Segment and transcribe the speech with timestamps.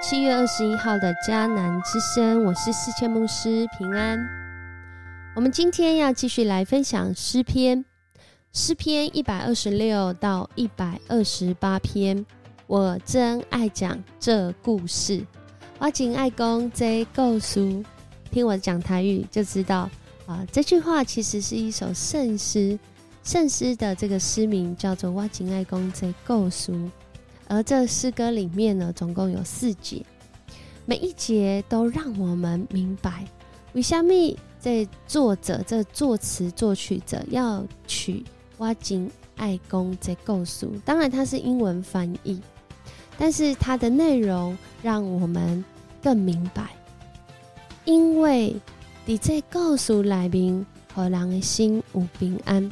[0.00, 4.18] 七月二十一号的迦南之声，我是四千牧师平安。
[5.34, 7.84] 我们今天要继续来分享诗篇，
[8.52, 12.24] 诗篇一百二十六到一百二十八篇。
[12.66, 15.24] 我真爱讲这故事，
[15.78, 17.84] 我紧爱讲这故事。
[18.30, 19.90] 听我讲台语就知道
[20.26, 22.78] 啊，这句话其实是一首圣诗，
[23.22, 26.72] 圣诗的这个诗名叫做《我紧爱讲这故事》。
[27.48, 30.04] 而这诗歌里面呢，总共有四节，
[30.84, 33.24] 每一节都让我们明白，
[33.72, 34.12] 为什么
[34.60, 38.24] 这作者、这作词作曲者要取
[38.58, 40.72] “挖井爱公”这构书。
[40.84, 42.40] 当然，它是英文翻译，
[43.16, 45.64] 但是它的内容让我们
[46.02, 46.70] 更明白，
[47.84, 48.56] 因为
[49.04, 52.68] 你在构书里面，和人的心有平安；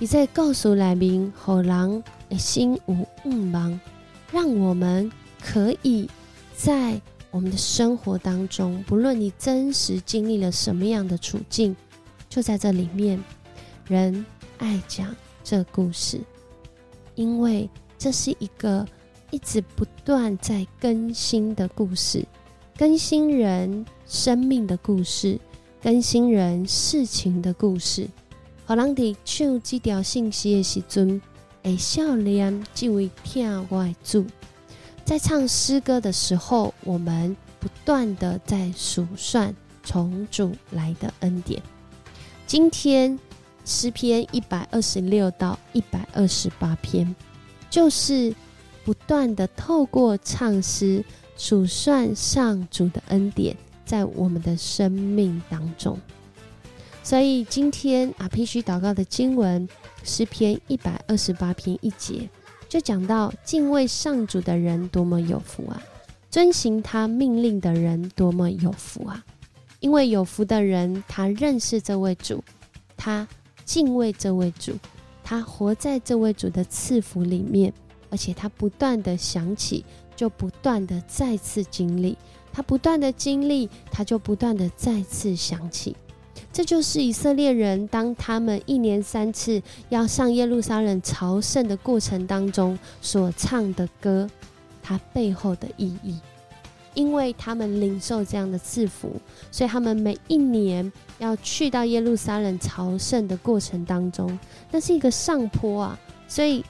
[0.00, 2.94] 你在构书里面，和人的心有
[3.24, 3.80] 五望。
[4.30, 6.08] 让我们可以
[6.54, 11.74] 在我们的生活当中，不论你真实经历了什么样的处境，
[12.28, 13.22] 就在这里面，
[13.86, 14.24] 人
[14.58, 16.20] 爱讲这故事，
[17.14, 17.68] 因为
[17.98, 18.86] 这是一个
[19.30, 22.24] 一直不断在更新的故事，
[22.76, 25.38] 更新人生命的故事，
[25.82, 28.08] 更新人事情的故事。
[28.64, 31.20] 好，让你唱这条信息的时阵。
[31.62, 34.26] 诶，笑脸即为片外住。
[35.04, 41.62] 在唱诗歌的时候，我们不断的在数算从主来的恩典。
[42.46, 43.18] 今天
[43.64, 47.14] 诗篇一百二十六到一百二十八篇，
[47.68, 48.34] 就是
[48.84, 51.04] 不断的透过唱诗
[51.36, 55.98] 数算上主的恩典，在我们的生命当中。
[57.08, 59.66] 所以今天啊，必须祷告的经文。
[60.04, 62.28] 诗篇一百二十八篇一节，
[62.68, 65.82] 就讲到敬畏上主的人多么有福啊！
[66.30, 69.24] 遵行他命令的人多么有福啊！
[69.80, 72.44] 因为有福的人，他认识这位主，
[72.94, 73.26] 他
[73.64, 74.74] 敬畏这位主，
[75.24, 77.72] 他活在这位主的赐福里面，
[78.10, 79.82] 而且他不断的想起，
[80.14, 82.18] 就不断的再次经历，
[82.52, 85.96] 他不断的经历，他就不断的再次想起。
[86.58, 94.28] 这就是以色列人当他们一年三次要上耶路撒冷朝圣的过程当中所唱的歌，
[94.82, 96.18] 它背后的意义。
[96.94, 99.12] 因为他们领受这样的赐福，
[99.52, 104.36] 所以他们每一年要去到耶路撒冷朝圣的过程当中，
[104.72, 105.96] 那是一个上坡啊。
[106.26, 106.64] 所以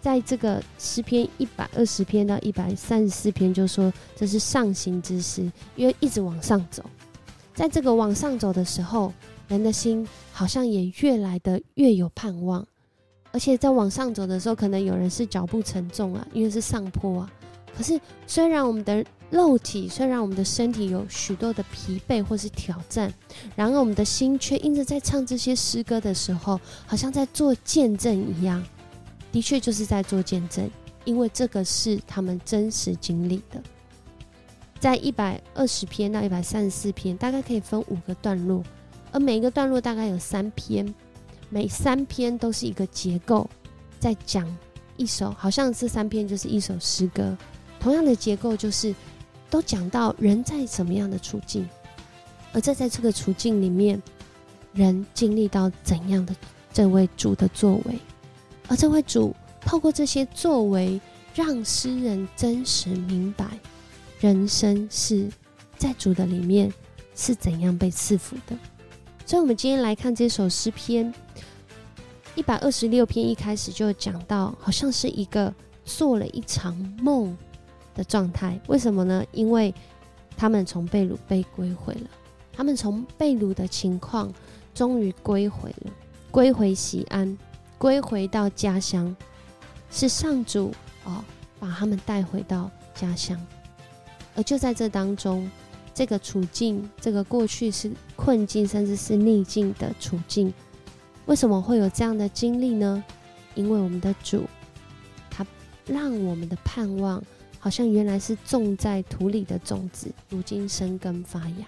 [0.00, 6.82] 在这个诗篇一百二十篇到一百三十四篇，就说这是上行之诗，因为一直往上走。
[7.54, 9.12] 在这个往上走的时候，
[9.48, 12.66] 人的心好像也越来的越有盼望，
[13.32, 17.32] 而且在往上走的时候，可能有人是脚步沉重啊，因为是上坡啊。
[17.76, 23.12] 可是虽然我们的肉体，虽然我们的身体有许多的疲惫或是挑战，
[23.56, 28.64] 然而我们的心却因着在唱这些诗歌的时候，好像在做见证一样。
[29.32, 30.70] 的确就是在做见证，
[31.04, 33.60] 因为这个是他们真实经历的。
[34.78, 38.62] 在一百二十篇到一百三十四篇，大概可以分五个段落，
[39.14, 40.92] 而每一个段落大概有三篇，
[41.48, 43.48] 每三篇都是一个结构，
[44.00, 44.44] 在讲
[44.96, 47.38] 一首，好像这三篇就是一首诗歌。
[47.78, 48.92] 同样的结构就是
[49.48, 51.64] 都讲到人在什么样的处境，
[52.52, 54.02] 而这在这个处境里面，
[54.72, 56.34] 人经历到怎样的
[56.72, 57.96] 这位主的作为，
[58.66, 61.00] 而这位主透过这些作为，
[61.36, 63.46] 让诗人真实明白。
[64.18, 65.28] 人生是
[65.78, 66.72] 在主的里面
[67.14, 68.56] 是怎样被赐福的？
[69.26, 71.12] 所以，我们今天来看这首诗篇
[72.34, 75.52] 一百二十六篇，一开始就讲到，好像是一个
[75.84, 77.36] 做了一场梦
[77.94, 78.60] 的状态。
[78.66, 79.24] 为什么呢？
[79.32, 79.74] 因为
[80.36, 82.10] 他们从被掳被归回了，
[82.52, 84.32] 他们从被掳的情况
[84.74, 85.92] 终于归回了，
[86.30, 87.38] 归回西安，
[87.78, 89.16] 归回到家乡，
[89.90, 90.70] 是上主
[91.04, 91.24] 哦，
[91.58, 93.40] 把他们带回到家乡。
[94.36, 95.50] 而就在这当中，
[95.94, 100.52] 这个处境，这个过去是困境，甚至是逆境的处境，
[101.26, 103.02] 为什么会有这样的经历呢？
[103.54, 104.42] 因为我们的主，
[105.30, 105.46] 他
[105.86, 107.22] 让我们的盼望，
[107.60, 111.66] 好像原来是种在土里的种子，如今生根发芽。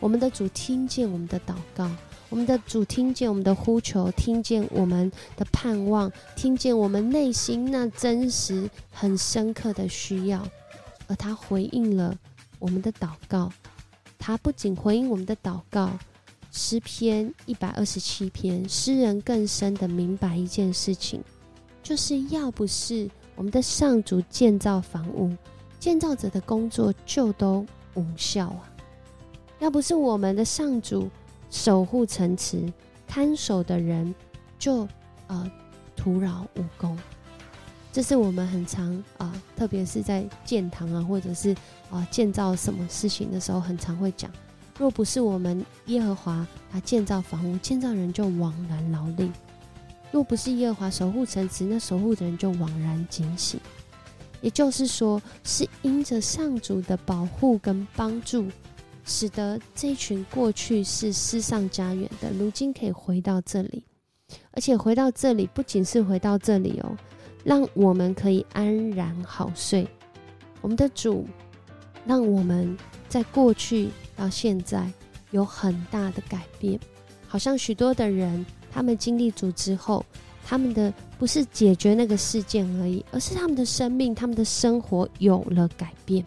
[0.00, 1.88] 我们的主听见我们的祷告，
[2.28, 10.44] 我们的主听见我们的呼求，听见我们的盼望，听见我们内心那真实、很深刻的需要。
[11.06, 12.16] 而他回应了
[12.60, 13.50] 我们的祷告，
[14.16, 15.90] 他不仅回应我们的祷告，
[16.52, 21.20] 诗篇一百二十七篇，诗人更深的明白一件事情，
[21.82, 25.34] 就是要不是我们的上主建造房屋，
[25.78, 28.70] 建造者的工作就都无效啊！
[29.58, 31.10] 要不是我们的上主
[31.50, 32.70] 守护城池、
[33.06, 34.14] 看守的人，
[34.58, 34.86] 就
[35.26, 35.50] 呃
[35.96, 36.98] 徒劳无功。
[37.92, 41.54] 这是我们很常啊，特别是在建堂啊，或者是
[41.90, 44.30] 啊建造什么事情的时候，很常会讲：
[44.78, 49.28] 若不是我们耶和华他建造房屋，建造人就枉然劳力；
[50.12, 53.58] 若不是耶和华守护城池，那守护的人就枉然警醒。
[54.40, 58.46] 也就是说，是因着上主的保护跟帮助，
[59.04, 63.84] 使得这一群过去是失上家园的，如今可以回到这里，
[64.52, 66.96] 而且回到这里不仅是回到这里哦。
[67.44, 69.86] 让我们可以安然好睡。
[70.60, 71.26] 我们的主
[72.04, 72.76] 让我们
[73.08, 74.90] 在过去到现在
[75.30, 76.78] 有很大的改变，
[77.26, 80.04] 好像许多的人，他们经历主之后，
[80.44, 86.24] 他们的不是解决那个事件而已，而是他们的生命、他们的生活有了改变。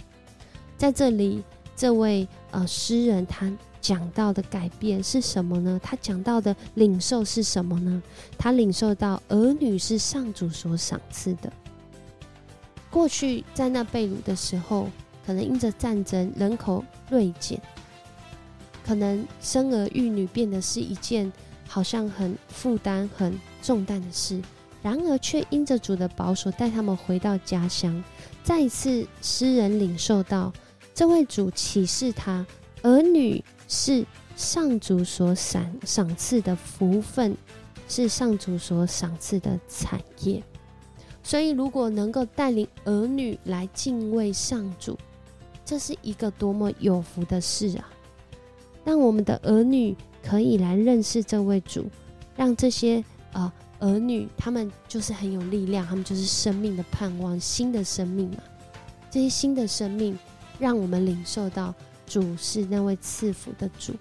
[0.77, 1.43] 在这里，
[1.75, 3.51] 这位呃诗人他。
[3.83, 5.77] 讲到的改变是什么呢？
[5.83, 8.01] 他讲到的领受是什么呢？
[8.37, 11.51] 他领受到儿女是上主所赏赐的。
[12.89, 14.89] 过去在那被掳的时候，
[15.25, 17.61] 可能因着战争人口锐减，
[18.85, 21.29] 可能生儿育女变得是一件
[21.67, 24.41] 好像很负担、很重担的事。
[24.81, 28.01] 然而，却因着主的保守，带他们回到家乡。
[28.43, 30.53] 再一次，诗人领受到
[30.93, 32.45] 这位主启示他
[32.83, 33.43] 儿女。
[33.67, 34.05] 是
[34.35, 37.35] 上主所赏赏赐的福分，
[37.87, 40.41] 是上主所赏赐的产业。
[41.23, 44.97] 所以，如果能够带领儿女来敬畏上主，
[45.63, 47.89] 这是一个多么有福的事啊！
[48.83, 51.89] 让我们的儿女可以来认识这位主，
[52.35, 53.01] 让这些
[53.31, 58.37] 啊儿女他们就是很有力量，他们就是生命的盼望，新的生命嘛。
[59.09, 60.19] 这些新的生命，
[60.59, 61.73] 让我们领受到。
[62.13, 63.91] 主是那位赐福的主，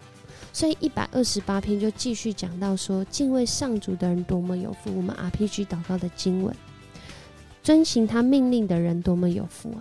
[0.52, 4.94] 所以一百二十八篇就继续讲到说，敬畏上主的人多么有福。
[4.94, 6.54] 我们 RPG 祷告的经文，
[7.62, 9.80] 遵行他命令的人多么有福啊！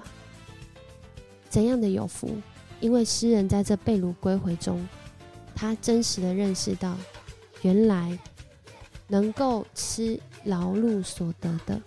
[1.50, 2.30] 怎样的有福？
[2.80, 4.88] 因为诗人在这被掳归回中，
[5.54, 6.96] 他真实的认识到，
[7.64, 8.18] 原来
[9.10, 11.82] 能够吃劳碌所得的，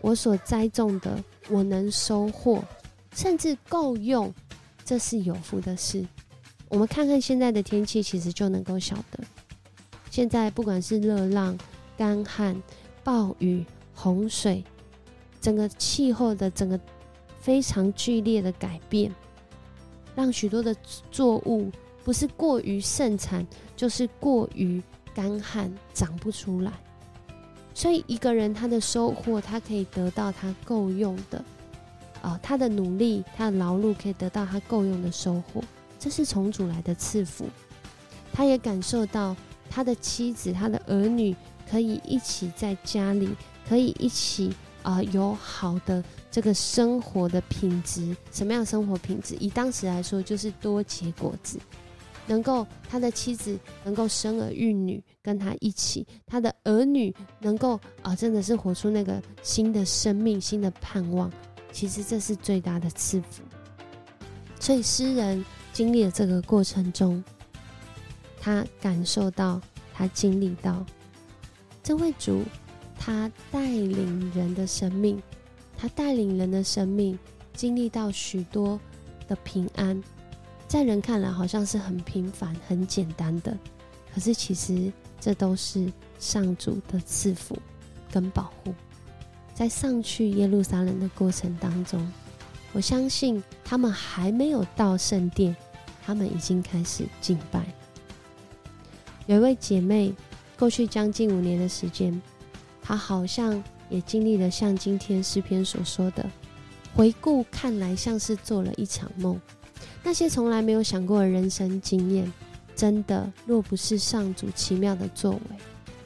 [0.00, 2.64] 我所栽种的，我能收获，
[3.14, 4.34] 甚至够用。
[4.84, 6.04] 这是有福的事。
[6.68, 9.24] 我们看看现在的天气，其实就能够晓得。
[10.10, 11.56] 现在不管是热浪、
[11.96, 12.60] 干旱、
[13.02, 13.64] 暴雨、
[13.94, 14.62] 洪水，
[15.40, 16.78] 整个气候的整个
[17.40, 19.12] 非常剧烈的改变，
[20.14, 20.74] 让许多的
[21.10, 21.70] 作物
[22.04, 23.46] 不是过于盛产，
[23.76, 24.82] 就是过于
[25.14, 26.72] 干旱，长不出来。
[27.72, 31.44] 所以一个人他的收获，他可以得到他够用的。
[32.24, 35.62] 啊，他的努力，他的劳碌可以得到他够用的收获，
[35.98, 37.44] 这是从主来的赐福。
[38.32, 39.36] 他也感受到
[39.68, 41.36] 他的妻子、他的儿女
[41.70, 43.28] 可以一起在家里，
[43.68, 48.16] 可以一起啊，有好的这个生活的品质。
[48.32, 49.34] 什么样的生活品质？
[49.38, 51.58] 以当时来说，就是多结果子，
[52.26, 61.30] 能够他的妻子能够生儿育女，跟他一起，他的儿女能够啊，真的是活出那个新的生命、新的盼望。
[61.74, 63.42] 其实这是最大的赐福，
[64.60, 67.22] 所以诗人经历了这个过程中，
[68.40, 69.60] 他感受到，
[69.92, 70.86] 他经历到，
[71.82, 72.44] 这位主，
[72.96, 75.20] 他带领人的生命，
[75.76, 77.18] 他带领人的生命
[77.52, 78.78] 经历到许多
[79.26, 80.00] 的平安，
[80.68, 83.58] 在人看来好像是很平凡、很简单的，
[84.14, 87.58] 可是其实这都是上主的赐福
[88.12, 88.72] 跟保护。
[89.54, 92.12] 在上去耶路撒冷的过程当中，
[92.72, 95.54] 我相信他们还没有到圣殿，
[96.04, 97.64] 他们已经开始敬拜。
[99.26, 100.12] 有一位姐妹，
[100.58, 102.20] 过去将近五年的时间，
[102.82, 106.28] 她好像也经历了像今天诗篇所说的，
[106.94, 109.40] 回顾看来像是做了一场梦。
[110.02, 112.30] 那些从来没有想过的人生经验，
[112.74, 115.56] 真的若不是上主奇妙的作为，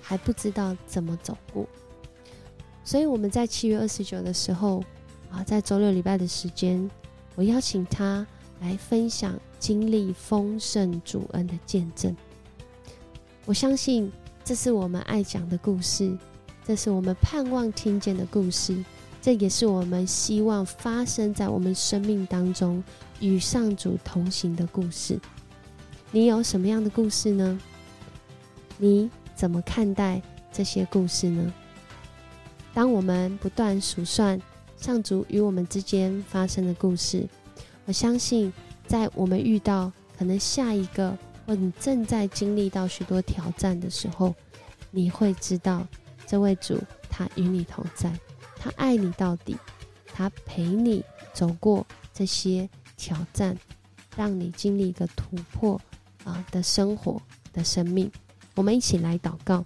[0.02, 1.66] 还不知道怎么走过。
[2.88, 4.82] 所以我们在七月二十九的时候，
[5.30, 6.90] 啊，在周六礼拜的时间，
[7.34, 8.26] 我邀请他
[8.62, 12.16] 来分享经历丰盛主恩的见证。
[13.44, 14.10] 我相信
[14.42, 16.16] 这是我们爱讲的故事，
[16.64, 18.82] 这是我们盼望听见的故事，
[19.20, 22.82] 这也是我们希望发生在我们生命当中
[23.20, 25.20] 与上主同行的故事。
[26.10, 27.60] 你有什么样的故事呢？
[28.78, 31.52] 你怎么看待这些故事呢？
[32.78, 34.40] 当我们不断数算
[34.76, 37.28] 上主与我们之间发生的故事。
[37.86, 38.52] 我相信，
[38.86, 44.32] 在我们遇到可能下一个，或你正在经历到许多挑战的时候，
[44.92, 45.84] 你会知道
[46.24, 46.78] 这位主
[47.10, 48.16] 他与你同在，
[48.56, 49.56] 他爱你到底，
[50.06, 53.58] 他陪你走过这些挑战，
[54.16, 55.80] 让你经历一个突破
[56.22, 57.20] 啊的生活
[57.52, 58.08] 的生命。
[58.54, 59.64] 我们一起来祷告，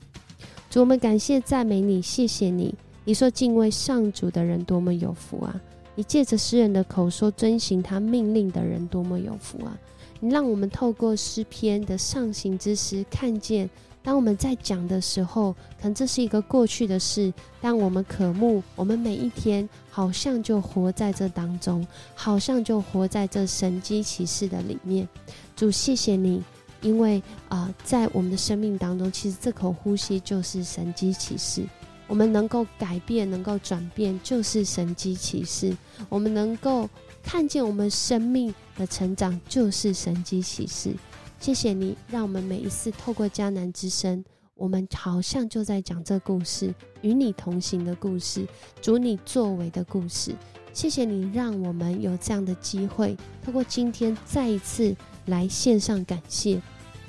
[0.70, 2.74] 主，我们感谢赞美你，谢谢你。
[3.04, 5.60] 你说敬畏上主的人多么有福啊！
[5.94, 9.76] 你借着诗人的口说遵行他命令的人多么有福啊！
[10.20, 13.68] 你让我们透过诗篇的上行之诗，看见
[14.04, 25.08] 当我们在讲的时候，可能这是一个过去的事，但我们渴慕，我们每一天好像就活在这当中，好像就活在这神机骑士的里面。
[25.56, 26.42] 主，谢谢你。
[26.80, 31.62] 因为啊，在我们的生命当中，其实这口呼吸就是神机骑士。
[32.06, 35.76] 我们能够改变，能够转变，就是神机骑士。
[36.08, 36.88] 我们能够
[37.22, 40.94] 看见我们生命的成长，就是神机骑士。
[41.40, 48.46] 谢谢你，让我们每一次透过迦南之声，我们好像就在讲这故事，与你同行的故事，
[48.80, 50.34] 主你作为的故事。
[50.72, 54.94] 谢谢你，让我们有这样的机会，透过今天再一次
[55.26, 56.60] 来线上感谢。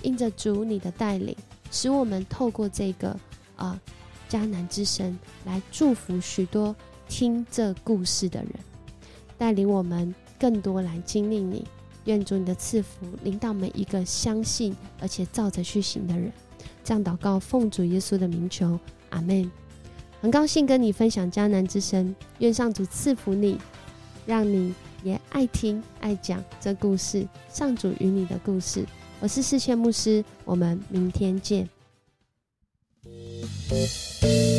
[0.02, 1.34] 因着主你的带领，
[1.72, 3.18] 使我们透过这个
[3.56, 3.80] 啊
[4.34, 6.76] 迦南之神来祝福许多
[7.08, 8.50] 听这故事的人，
[9.38, 11.64] 带领我们更多来经历你。
[12.06, 16.34] 愿主你的赐福领导每一个相信而且照着去行的人。
[16.84, 18.80] 这样祷告，奉主耶稣的名求，
[19.12, 19.52] 阿门。
[20.20, 23.60] 很高兴跟你分享迦南之声，愿上主赐福你，
[24.26, 24.74] 让你
[25.04, 28.84] 也爱听爱讲这故事，上主与你的故事。
[29.20, 31.70] 我是世谦牧师，我们明天见。
[33.74, 34.53] Música